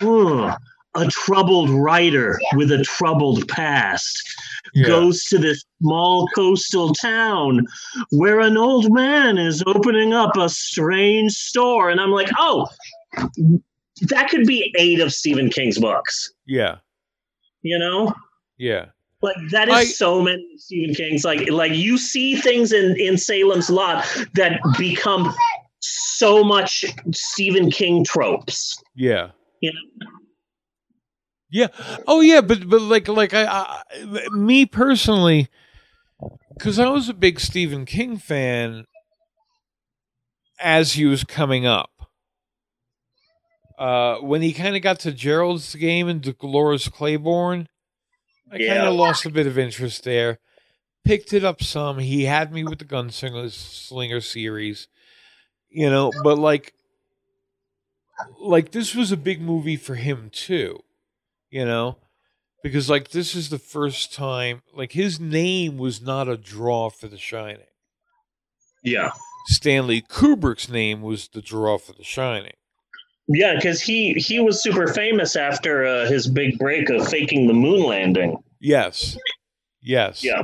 [0.00, 0.48] "Hmm,
[0.94, 4.22] a troubled writer with a troubled past.
[4.74, 4.86] Yeah.
[4.86, 7.66] goes to this small coastal town
[8.10, 11.90] where an old man is opening up a strange store.
[11.90, 12.66] And I'm like, oh,
[14.08, 16.76] that could be eight of Stephen King's books, Yeah.
[17.62, 18.12] you know?
[18.58, 18.86] Yeah.
[19.22, 21.24] Like that is I- so many Stephen King's.
[21.24, 25.34] Like, like you see things in in Salem's Lot that become
[25.80, 28.82] so much Stephen King tropes.
[28.94, 29.30] Yeah.
[29.60, 30.06] You know?
[31.50, 31.66] Yeah.
[32.06, 35.48] Oh yeah, but but like like I, I me personally
[36.58, 38.86] cuz I was a big Stephen King fan
[40.58, 41.99] as he was coming up.
[43.80, 47.66] Uh when he kind of got to Gerald's game and Dolores Claiborne,
[48.52, 50.38] I kind of lost a bit of interest there.
[51.04, 51.98] Picked it up some.
[51.98, 54.86] He had me with the Gunslinger Slinger series.
[55.70, 56.74] You know, but like
[58.38, 60.80] like this was a big movie for him too
[61.50, 61.96] you know
[62.62, 67.08] because like this is the first time like his name was not a draw for
[67.08, 67.64] the shining
[68.84, 69.12] Yeah.
[69.46, 72.52] stanley kubrick's name was the draw for the shining
[73.32, 77.52] Yeah, because he he was super famous after uh, his big break of faking the
[77.54, 78.42] moon landing.
[78.58, 79.16] yes.
[79.82, 80.22] Yes.
[80.22, 80.42] Yeah,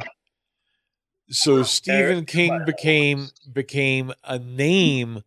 [1.29, 5.23] so stephen king became became a name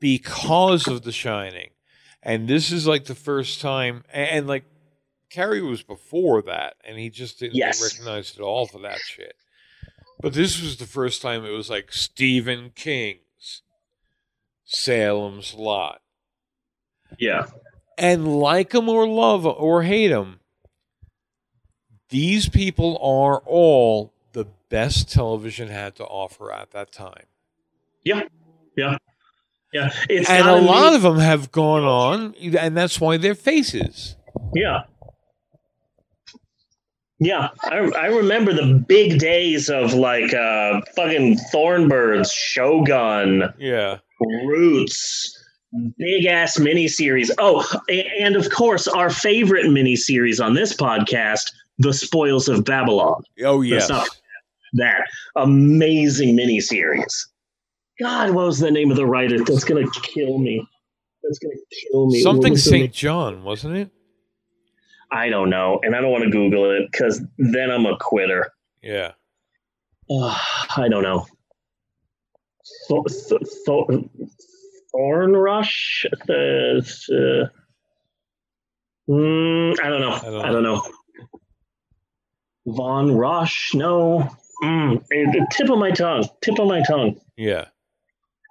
[0.00, 1.70] because of the shining.
[2.22, 4.64] And this is like the first time and, and like
[5.30, 7.78] carrie was before that and he just didn't Yes.
[7.80, 9.36] get recognized at all for that shit.
[10.20, 13.62] But this was the first time it was like stephen king's
[14.64, 16.00] salem's lot
[17.18, 17.46] yeah,
[17.98, 20.40] and like them or love or hate them
[22.08, 27.24] these people are all the best television had to offer at that time
[28.04, 28.22] yeah,
[28.76, 28.96] yeah.
[29.72, 29.92] Yeah.
[30.08, 34.16] It's and a lot of them have gone on, and that's why they're faces.
[34.54, 34.84] yeah,
[37.18, 37.48] yeah.
[37.62, 45.36] I I remember the big days of like uh fucking Thornbirds, Shogun, Yeah, Roots,
[45.98, 47.30] big ass miniseries.
[47.38, 47.66] Oh,
[48.20, 53.22] and of course our favorite miniseries on this podcast, The Spoils of Babylon.
[53.44, 53.88] oh yes,
[54.74, 57.26] that amazing miniseries.
[58.00, 59.42] God, what was the name of the writer?
[59.42, 60.66] That's gonna kill me.
[61.22, 61.54] That's gonna
[61.90, 62.20] kill me.
[62.22, 62.90] Something Saint name?
[62.92, 63.90] John, wasn't it?
[65.12, 68.52] I don't know, and I don't want to Google it because then I'm a quitter.
[68.82, 69.12] Yeah,
[70.10, 70.36] Ugh,
[70.76, 71.26] I don't know.
[72.88, 73.04] Thor,
[74.96, 76.06] Thorn Rush.
[76.26, 77.50] The,
[79.08, 80.12] uh, mm, I don't know.
[80.12, 80.82] I don't I don't know.
[82.66, 84.28] Von Rosh, no.
[84.62, 85.04] Mm,
[85.50, 86.28] tip of my tongue.
[86.42, 87.20] Tip of my tongue.
[87.36, 87.66] Yeah.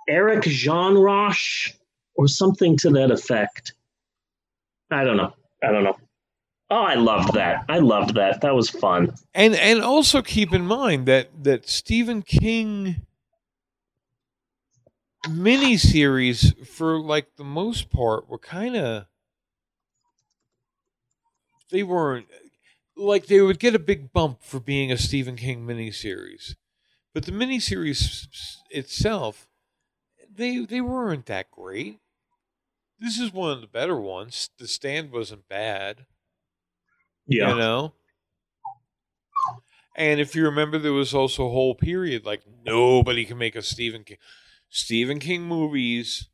[0.08, 1.74] Eric Jonrosh
[2.16, 3.74] or something to that effect.
[4.92, 5.34] I don't know.
[5.64, 5.98] I don't know.
[6.70, 7.66] Oh, I loved that.
[7.70, 8.42] I loved that.
[8.42, 9.14] That was fun.
[9.34, 13.06] And and also keep in mind that that Stephen King
[15.28, 19.06] miniseries for like the most part were kind of
[21.72, 22.28] they weren't
[22.96, 26.56] like they would get a big bump for being a Stephen King miniseries,
[27.14, 28.28] but the miniseries
[28.70, 29.48] itself
[30.34, 32.00] they they weren't that great.
[33.00, 34.50] This is one of the better ones.
[34.58, 36.06] The Stand wasn't bad.
[37.28, 37.50] Yeah.
[37.50, 37.94] You know?
[39.98, 43.62] And if you remember, there was also a whole period like nobody can make a
[43.62, 44.18] Stephen King.
[44.76, 46.28] Stephen King movies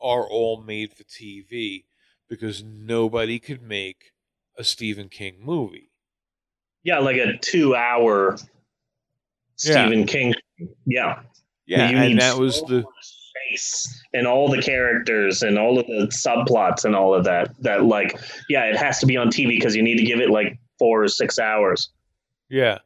[0.00, 1.84] are all made for TV
[2.30, 4.12] because nobody could make
[4.56, 5.90] a Stephen King movie.
[6.82, 8.38] Yeah, like a two hour
[9.56, 10.06] Stephen yeah.
[10.06, 10.34] King.
[10.86, 11.20] Yeah.
[11.66, 16.86] Yeah, and that was the space and all the characters and all of the subplots
[16.86, 17.54] and all of that.
[17.60, 18.18] That like,
[18.48, 21.02] yeah, it has to be on TV because you need to give it like four
[21.02, 21.90] or six hours.
[22.48, 22.78] Yeah,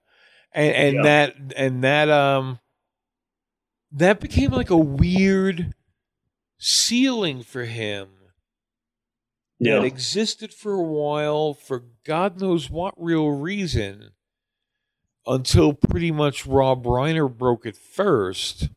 [0.52, 1.02] and and yeah.
[1.02, 2.58] that and that um
[3.92, 5.74] that became like a weird
[6.58, 8.08] ceiling for him
[9.58, 9.76] yeah.
[9.76, 14.10] that existed for a while for God knows what real reason
[15.26, 18.70] until pretty much Rob Reiner broke it first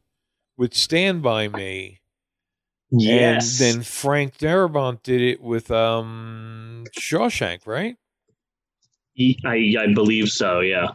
[0.58, 2.02] with Stand By Me.
[2.91, 3.60] Yes.
[3.60, 7.95] And then Frank Darabont did it with um Shawshank, right?
[9.45, 10.89] I I believe so, yeah.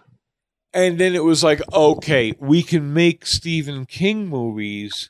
[0.77, 5.09] And then it was like, okay, we can make Stephen King movies,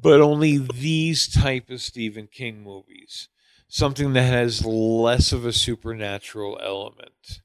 [0.00, 3.28] but only these type of Stephen King movies.
[3.66, 7.40] Something that has less of a supernatural element.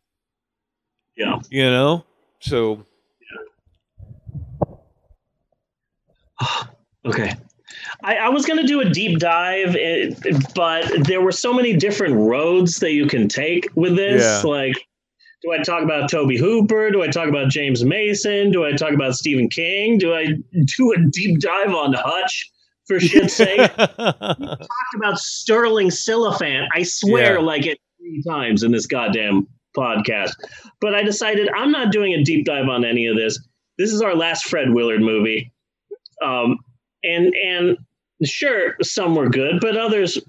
[1.18, 1.40] Yeah.
[1.50, 2.06] You know?
[2.40, 2.86] So
[7.06, 7.34] okay.
[8.04, 10.12] I, I, was going to do a deep dive, eh,
[10.54, 14.22] but there were so many different roads that you can take with this.
[14.22, 14.48] Yeah.
[14.48, 14.88] Like,
[15.44, 16.90] do I talk about Tobe Hooper?
[16.90, 18.52] Do I talk about James Mason?
[18.52, 19.98] Do I talk about Stephen King?
[19.98, 20.28] Do I
[20.78, 22.50] do a deep dive on Hutch?
[22.86, 26.68] For shit's sake, we talked about Stirling Silliphant.
[26.74, 27.40] I swear, yeah.
[27.40, 30.32] like it three times in this goddamn podcast.
[30.82, 33.40] But I decided I'm not doing a deep dive on any of this.
[33.78, 35.54] This is our last Fred Willard movie.
[36.22, 36.58] Um,
[37.06, 37.78] and and
[38.26, 40.20] sure, some were good, but others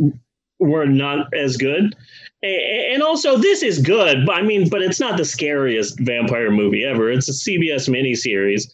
[0.60, 1.96] were not as good.
[2.44, 4.26] And also, this is good.
[4.26, 7.10] but I mean, but it's not the scariest vampire movie ever.
[7.10, 8.68] It's a CBS miniseries.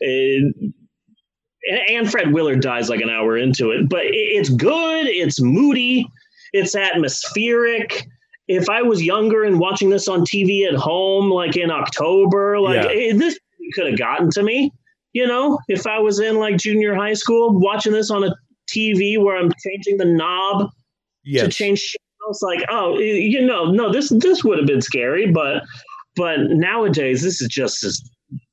[0.00, 0.70] Uh,
[1.88, 5.08] and Fred Willard dies like an hour into it, but it's good.
[5.08, 6.06] It's moody.
[6.52, 8.06] It's atmospheric.
[8.46, 12.84] If I was younger and watching this on TV at home, like in October, like
[12.84, 13.10] yeah.
[13.10, 13.36] Eh, this
[13.74, 14.72] could have gotten to me.
[15.12, 18.32] You know, if I was in like junior high school watching this on a
[18.70, 20.70] TV where I'm changing the knob
[21.24, 21.44] yes.
[21.46, 25.62] to change channels, like, oh, you know, no, this this would have been scary, but
[26.16, 28.02] but nowadays this is just as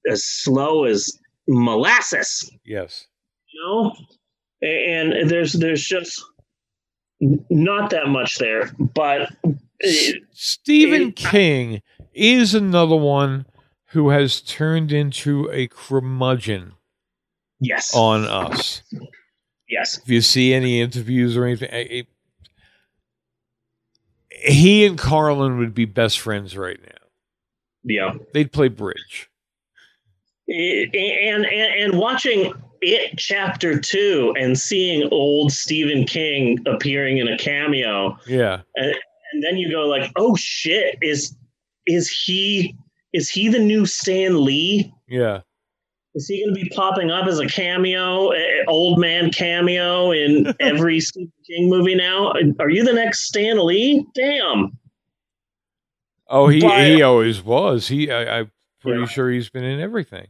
[0.09, 1.11] as slow as
[1.47, 2.51] molasses.
[2.65, 3.07] Yes.
[3.53, 3.95] You know,
[4.61, 6.23] and there's there's just
[7.49, 9.31] not that much there, but
[10.31, 11.81] Stephen it, King
[12.13, 13.45] is another one
[13.87, 16.73] who has turned into a curmudgeon
[17.59, 18.81] yes on us
[19.69, 22.07] yes if you see any interviews or anything it,
[24.43, 27.07] he and carlin would be best friends right now.
[27.83, 28.13] Yeah.
[28.33, 29.29] They'd play bridge.
[30.47, 37.37] And and and watching it chapter two and seeing old stephen king appearing in a
[37.37, 38.17] cameo.
[38.27, 38.61] Yeah.
[38.75, 38.95] And,
[39.31, 41.35] and then you go like oh shit is
[41.85, 42.75] is he
[43.13, 44.91] is he the new Stan Lee?
[45.07, 45.41] Yeah.
[46.15, 48.31] Is he going to be popping up as a cameo,
[48.67, 52.33] old man cameo in every Stephen King movie now?
[52.59, 54.05] Are you the next Stan Lee?
[54.13, 54.77] Damn.
[56.27, 57.87] Oh, he but, he always was.
[57.87, 59.05] He I, am pretty yeah.
[59.07, 60.27] sure he's been in everything.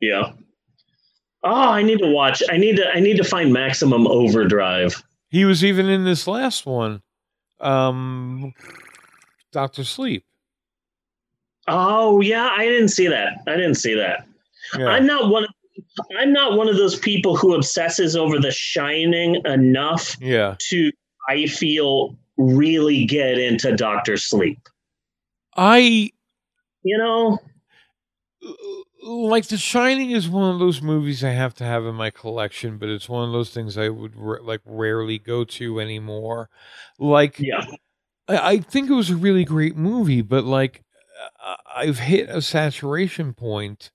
[0.00, 0.32] Yeah.
[1.44, 2.42] Oh, I need to watch.
[2.50, 2.88] I need to.
[2.88, 5.02] I need to find Maximum Overdrive.
[5.28, 7.02] He was even in this last one,
[7.60, 8.52] um,
[9.52, 10.24] Doctor Sleep.
[11.68, 13.42] Oh yeah, I didn't see that.
[13.46, 14.26] I didn't see that.
[14.76, 14.86] Yeah.
[14.86, 15.44] I'm not one.
[15.44, 15.50] Of,
[16.18, 20.16] I'm not one of those people who obsesses over The Shining enough.
[20.20, 20.56] Yeah.
[20.70, 20.90] To
[21.28, 24.58] I feel really get into Doctor Sleep.
[25.56, 26.10] I.
[26.82, 27.38] You know.
[29.02, 32.78] Like The Shining is one of those movies I have to have in my collection,
[32.78, 36.50] but it's one of those things I would like rarely go to anymore.
[36.98, 37.64] Like, yeah,
[38.28, 40.82] I, I think it was a really great movie, but like
[41.74, 43.90] I've hit a saturation point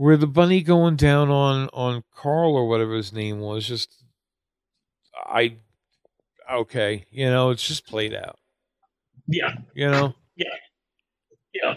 [0.00, 4.02] where the bunny going down on on Carl or whatever his name was just
[5.14, 5.56] I
[6.50, 8.38] okay, you know, it's just played out.
[9.26, 9.56] Yeah.
[9.74, 10.14] You know?
[10.36, 10.46] Yeah.
[11.52, 11.74] Yeah.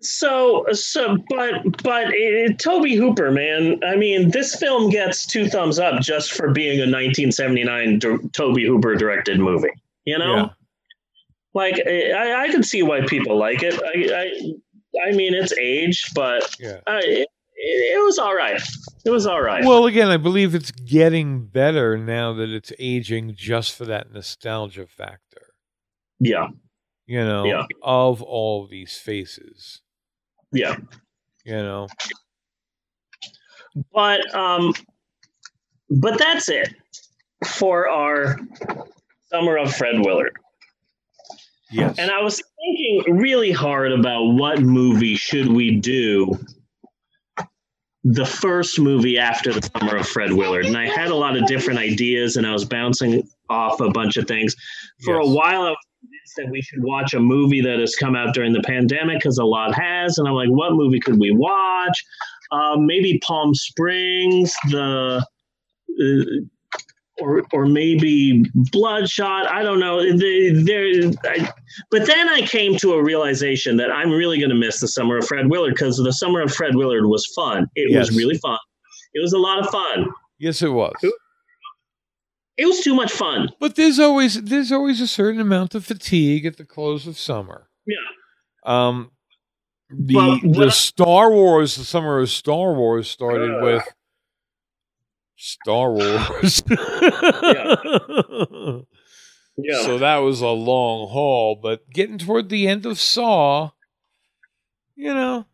[0.00, 3.80] So, so, but, but uh, Tobe Hooper, man.
[3.84, 8.58] I mean, this film gets two thumbs up just for being a 1979 D- Tobe
[8.60, 9.70] Hooper directed movie.
[10.04, 10.48] You know, Yeah.
[11.54, 13.74] like I, I can see why people like it.
[13.82, 14.52] I, I,
[15.06, 16.80] I mean, it's aged, but Yeah.
[16.86, 17.28] uh, it,
[17.58, 18.60] it, it was all right.
[19.04, 19.64] It was all right.
[19.64, 24.86] Well, again, I believe it's getting better now that it's aging just for that nostalgia
[24.86, 25.52] factor,
[26.18, 26.48] yeah,
[27.06, 27.64] you know, Yeah.
[27.82, 29.80] of all these faces,
[30.52, 30.76] yeah.
[31.44, 31.88] you know.
[33.92, 34.72] But um,
[35.90, 36.74] but that's it
[37.46, 38.36] for our
[39.30, 40.34] summer of Fred Willard.
[41.70, 41.98] Yes.
[41.98, 46.38] And I was thinking really hard about what movie should we do
[48.04, 50.66] the first movie after the summer of Fred Willard.
[50.66, 54.16] And I had a lot of different ideas and I was bouncing off a bunch
[54.16, 54.54] of things.
[55.04, 55.26] For Yes.
[55.26, 58.32] a while I was convinced that we should watch a movie that has come out
[58.32, 60.18] during the pandemic because a lot has.
[60.18, 62.04] And I'm like, what movie could we watch?
[62.52, 65.26] Um, maybe Palm Springs, the
[66.00, 66.46] uh,
[67.20, 69.46] or or maybe Bloodshot.
[69.50, 70.00] I don't know.
[70.00, 71.48] They- I,
[71.90, 75.18] but then I came to a realization that I'm really going to miss the summer
[75.18, 77.66] of Fred Willard because the summer of Fred Willard was fun.
[77.74, 78.08] It Yes.
[78.08, 78.58] was really fun.
[79.14, 80.06] It was a lot of fun.
[80.38, 80.92] yes, it was.
[82.58, 83.50] It was too much fun.
[83.60, 87.68] But there's always there's always a certain amount of fatigue at the close of summer.
[87.86, 87.96] Yeah.
[88.64, 89.10] Um,
[89.90, 93.60] the Well, the I- Star Wars, the summer of Star Wars started Uh.
[93.62, 93.82] with
[95.36, 96.62] Star Wars.
[99.58, 99.82] Yeah.
[99.84, 103.70] So that was a long haul, but getting toward the end of Saw,
[104.96, 105.46] you know,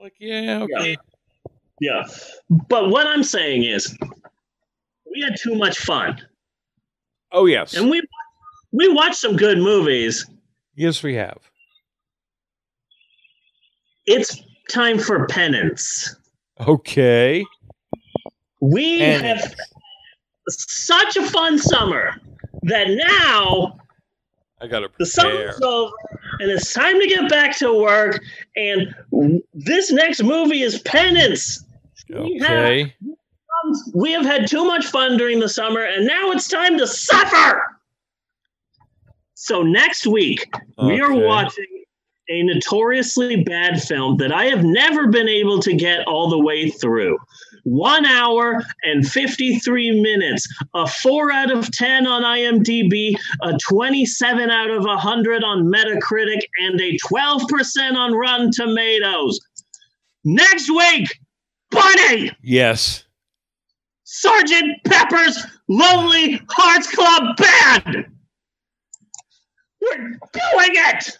[0.00, 0.96] like yeah, okay,
[1.78, 2.04] yeah.
[2.70, 3.94] But what I'm saying is,
[5.12, 6.22] we had too much fun,
[7.32, 8.00] oh yes, and we
[8.72, 10.24] we watched some good movies.
[10.74, 11.38] yes we have.
[14.06, 14.40] It's
[14.70, 16.16] time for penance.
[16.66, 17.44] Okay,
[18.60, 19.54] We have
[20.48, 22.20] such a fun summer
[22.62, 23.78] that now
[24.60, 25.52] I gotta the prepare.
[25.52, 25.92] summer's over
[26.40, 28.22] and it's time to get back to work.
[28.56, 28.94] And
[29.52, 31.64] this next movie is Penance.
[32.08, 32.94] We have, Okay,
[33.94, 37.62] we have had too much fun during the summer, and now it's time to suffer.
[39.34, 40.46] So next week
[40.82, 41.66] we are watching
[42.28, 46.70] a notoriously bad film that I have never been able to get all the way
[46.70, 47.18] through.
[47.64, 54.70] One hour and 53 minutes, a 4 out of 10 on IMDb, a 27 out
[54.70, 59.40] of 100 on Metacritic, and a 12% on Rotten Tomatoes.
[60.24, 61.08] Next week,
[61.70, 62.30] Bunny!
[62.42, 63.04] Yes,
[64.04, 68.06] Sergeant Pepper's Lonely Hearts Club Band!
[69.80, 71.18] We're doing it!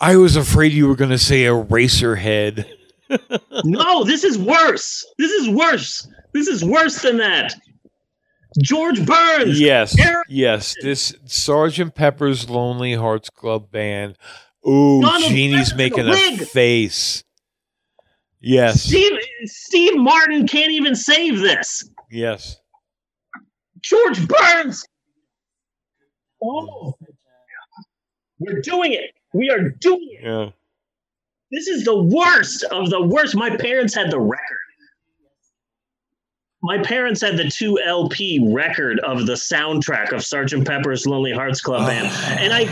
[0.00, 2.66] I was afraid you were gonna say Eraserhead.
[3.64, 5.04] No, this is worse.
[5.18, 6.06] This is worse.
[6.34, 7.54] This is worse than that.
[8.62, 9.60] George Burns.
[9.60, 10.74] Yes, Eric- yes.
[10.82, 14.16] This Sergeant Pepper's Lonely Hearts Club Band.
[14.66, 17.22] Ooh, Donald Jeannie's making a face.
[18.40, 19.12] Yes, Steve,
[19.44, 21.88] Steve Martin can't even save this.
[22.10, 22.56] yes.
[23.80, 24.84] George Burns.
[26.42, 26.94] Oh.
[28.38, 29.10] We're doing it.
[29.32, 30.24] We are doing it.
[30.24, 30.50] Yeah.
[31.50, 33.34] This is the worst of the worst.
[33.34, 34.58] My parents had the record.
[36.62, 40.66] My parents had the 2 LP record of the soundtrack of Sgt.
[40.66, 42.08] Pepper's Lonely Hearts Club Band.
[42.42, 42.64] And I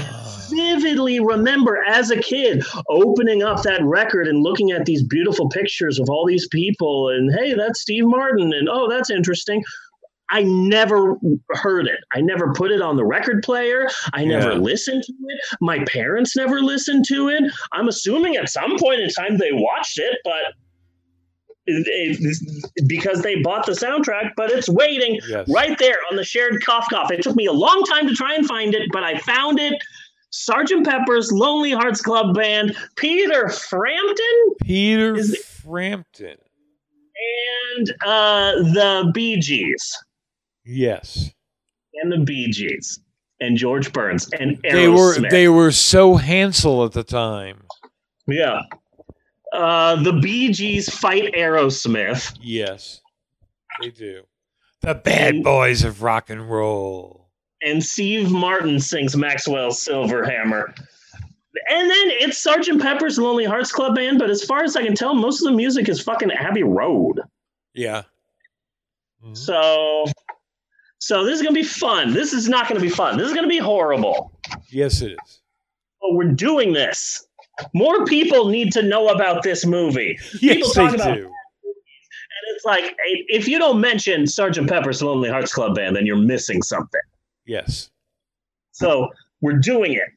[0.50, 5.98] vividly remember as a kid opening up that record and looking at these beautiful pictures
[5.98, 9.62] of all these people and hey that's steve martin and oh that's interesting
[10.30, 11.16] i never
[11.50, 14.58] heard it i never put it on the record player i never Yeah.
[14.58, 19.10] listened to it my parents never listened to it i'm assuming at some point in
[19.10, 20.54] time they watched it but
[21.68, 25.48] it, because they bought the soundtrack but it's waiting Yes.
[25.52, 27.10] right there on the shared cough cough.
[27.10, 29.74] It took me a long time to try and find it, but I found it.
[30.30, 35.16] Sergeant Pepper's Lonely Hearts Club Band, Peter Frampton, Peter
[35.64, 36.36] Frampton.
[37.76, 39.96] and uh, the Bee Gees,
[40.66, 41.30] Yes.
[41.94, 43.00] and the Bee Gees,
[43.40, 47.62] and George Burns, and They were they were so Hansel at the time.
[48.26, 48.60] yeah.
[49.52, 52.36] Uh, the Bee Gees fight Aerosmith.
[52.42, 53.00] Yes.
[53.80, 54.22] They do.
[54.82, 57.30] The bad boys of rock and roll.
[57.62, 60.76] and Steve Martin sings Maxwell's Silverhammer.
[61.70, 64.94] And then it's Sergeant Pepper's Lonely Hearts Club Band, but as far as I can
[64.94, 67.20] tell, most of the music is fucking Abbey Road.
[67.72, 68.02] Yeah.
[69.24, 69.36] Mhm.
[69.36, 70.04] So,
[71.06, 72.12] so this is gonna be fun.
[72.12, 73.16] This is not gonna be fun.
[73.16, 74.32] This is gonna be horrible.
[74.70, 75.40] Yes, it is.
[76.00, 77.26] But we're doing this.
[77.74, 80.18] More people need to know about this movie.
[80.42, 81.24] Yes, talk they about- do.
[81.24, 82.94] And it's like,
[83.28, 87.00] if you don't mention Sergeant Pepper's Lonely Hearts Club Band, then you're missing something.
[87.46, 87.88] Yes.
[88.72, 89.08] So
[89.40, 90.08] we're doing it.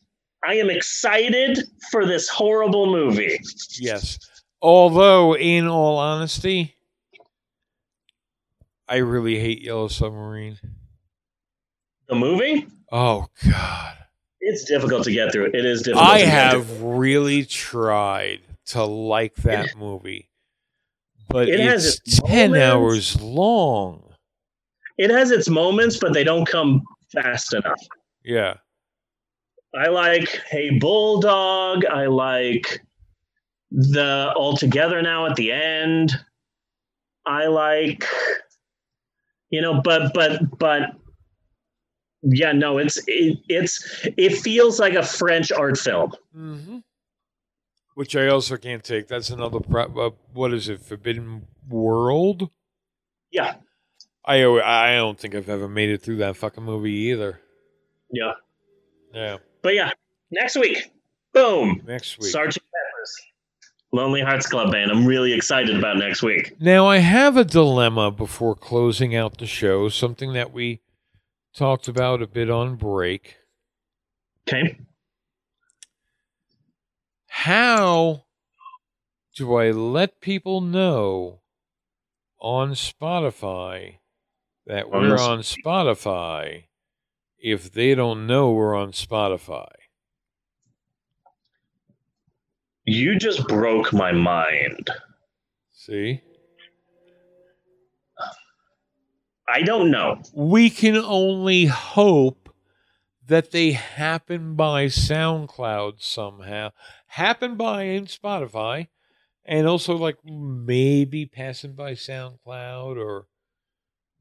[0.43, 1.59] I am excited
[1.91, 3.39] for this horrible movie.
[3.79, 4.19] Yes.
[4.61, 6.75] Although, in all honesty,
[8.87, 10.57] I really hate Yellow Submarine.
[12.09, 13.93] The movie, Oh God.
[14.41, 15.51] it's difficult to get through.
[15.53, 16.07] It is difficult.
[16.07, 16.59] I to get through.
[16.61, 20.29] have really tried to like that movie,
[21.27, 22.65] but It its ten moments.
[23.15, 24.03] hours long.
[24.97, 26.81] It has its moments, but they don't come
[27.13, 27.79] fast enough.
[28.25, 28.55] Yeah.
[29.75, 31.85] I like Hey Bulldog.
[31.85, 32.81] I like
[33.71, 36.11] the All Together Now at the end.
[37.27, 38.03] I like,
[39.51, 40.95] you know, but but but
[42.21, 46.11] yeah, no, it's it, it's it feels like a French art film.
[46.35, 46.77] Mm-hmm.
[47.95, 49.07] Which I also can't take.
[49.07, 49.59] That's another.
[49.59, 50.81] Pro- uh, what is it?
[50.81, 52.49] Forbidden World.
[53.31, 53.55] Yeah,
[54.25, 57.39] I I don't think I've ever made it through that fucking movie either.
[58.11, 58.33] yeah,
[59.13, 59.37] Yeah.
[59.61, 59.91] but yeah,
[60.31, 60.91] next week,
[61.33, 62.31] boom, Next week.
[62.31, 63.15] Sergeant Pepper's
[63.91, 64.91] Lonely Hearts Club Band.
[64.91, 66.55] I'm really excited about next week.
[66.59, 70.79] Now, I have a dilemma before closing out the show, something that we
[71.53, 73.37] talked about a bit on break.
[74.47, 74.79] Okay,
[77.27, 78.25] How
[79.35, 81.41] do I let people know
[82.39, 83.97] on Spotify
[84.65, 86.65] that On we're on Spotify
[87.37, 89.67] if they don't know we're on Spotify?
[92.85, 94.89] you just broke my mind.
[95.71, 96.21] See?
[99.51, 100.21] I don't know.
[100.33, 102.53] we can only hope
[103.27, 106.71] that they happen by SoundCloud somehow,
[107.07, 108.87] happen by in Spotify,
[109.45, 113.27] and also like maybe passing by SoundCloud or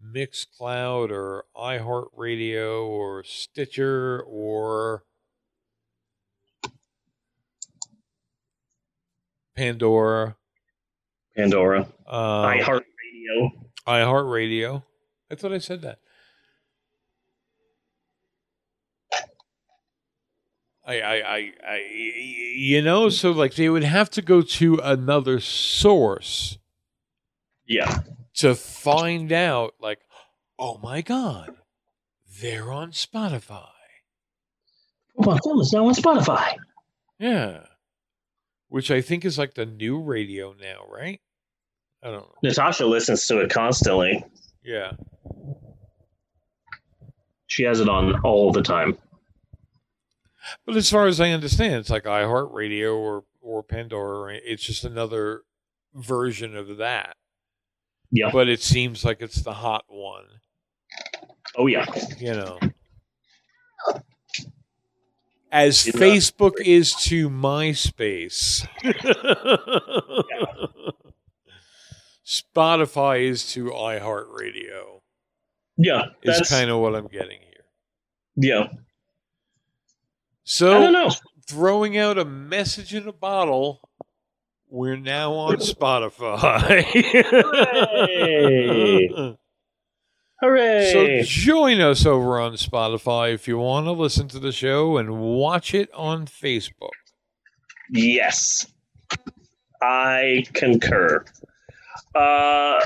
[0.04, 5.04] Mixcloud or iHeartRadio or Stitcher or
[9.56, 10.36] Pandora,
[11.36, 13.50] Pandora, um, iHeartRadio.
[13.86, 14.82] iHeartRadio.
[15.30, 15.98] I thought I said that.
[20.86, 21.76] I, I, I, I,
[22.56, 26.58] you know, so like they would have to go to another source
[27.66, 27.98] Yeah.
[28.36, 29.98] to find out, like,
[30.58, 31.50] oh my God,
[32.40, 33.66] they're on Spotify.
[35.14, 36.56] Well, film is now on Spotify.
[37.18, 37.64] Yeah.
[38.68, 41.20] Which I think is like the new radio now, right?
[42.02, 42.34] I don't know.
[42.42, 44.24] Natasha listens to it constantly.
[44.68, 44.92] Yeah.
[47.46, 48.98] She has it on all the time.
[50.66, 54.38] But as far as I understand, it's like iHeartRadio or or Pandora.
[54.44, 55.44] It's just another
[55.94, 57.16] version of that.
[58.10, 58.28] Yeah.
[58.30, 60.26] But it seems like it's the hot one.
[61.56, 61.86] Oh yeah.
[62.18, 62.58] You know,
[65.50, 68.68] as Facebook is to MySpace,
[72.28, 75.00] Spotify is to iHeartRadio.
[75.78, 76.06] Yeah.
[76.22, 77.64] Is That's kind of what I'm getting here.
[78.36, 78.64] yeah.
[78.70, 78.76] I
[80.44, 81.10] So don't know.
[81.46, 83.80] throwing out a message in a bottle.
[84.68, 86.84] We're now on Spotify.
[86.84, 89.08] Hooray.
[90.40, 90.90] Hooray.
[90.92, 95.18] so join us over on Spotify if you want to listen to the show and
[95.18, 96.90] watch it on Facebook.
[97.90, 98.66] Yes.
[99.80, 101.24] I concur.
[102.14, 102.80] Uh,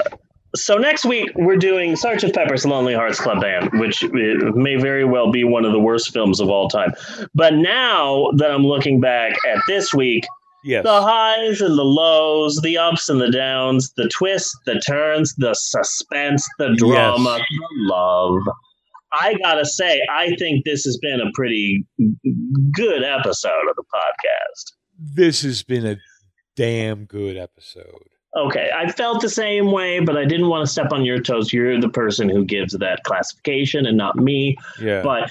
[0.55, 4.09] so next week we're doing Sergeant Pepper's Lonely Hearts Club Band, which uh,
[4.55, 6.93] may very well be one of the worst films of all time.
[7.35, 10.25] But now that I'm looking back at this week,
[10.65, 10.85] Yes.
[10.85, 15.55] the highs and the lows, the ups and the downs, the twists, the turns, the
[15.55, 17.47] suspense, the drama, Yes.
[17.49, 18.43] the love.
[19.13, 21.85] I gotta say, I think this has been a pretty
[22.75, 24.73] good episode of the podcast.
[25.17, 25.97] This has been a
[26.57, 28.09] damn good episode.
[28.35, 31.53] Okay, I felt the same way, but I didn't want to step on your toes.
[31.53, 34.57] You're the person who gives that classification and not me.
[34.81, 35.03] Yeah.
[35.03, 35.31] But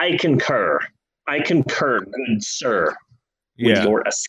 [0.00, 0.78] I, I concur.
[1.26, 2.94] I concur, good sir,
[3.58, 3.84] with yeah.
[3.84, 4.26] your ass-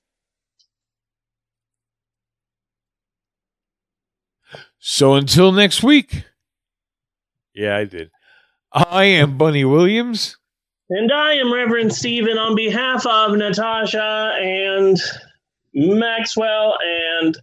[4.80, 6.24] So until next week.
[7.54, 8.12] Yeah, I did.
[8.72, 10.38] I am Bunny Williams.
[10.90, 14.98] And I am Reverend Stephen on behalf of Natasha and
[15.74, 16.78] Maxwell
[17.22, 17.38] and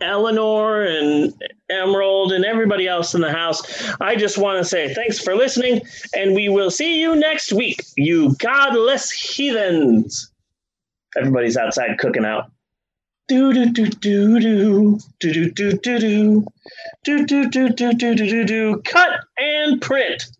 [0.00, 1.34] Eleanor and
[1.70, 3.62] Emerald and everybody else in the house.
[4.00, 5.82] I just want to say thanks for listening,
[6.14, 10.30] and we will see you next week, you godless heathens.
[11.16, 12.50] Everybody's outside cooking out.
[13.26, 16.44] Do do do do do do do do do
[17.04, 20.30] do do do do do do do do cut and print.